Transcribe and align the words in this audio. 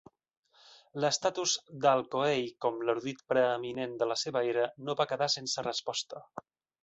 L'estatus 1.03 1.51
d'Al-Khoei 1.83 2.47
com 2.65 2.81
l'erudit 2.89 3.21
preeminent 3.33 3.95
de 4.01 4.09
la 4.13 4.19
seva 4.23 4.43
era 4.53 4.65
no 4.87 4.95
va 5.03 5.07
quedar 5.13 5.31
sense 5.37 5.69
resposta. 5.71 6.25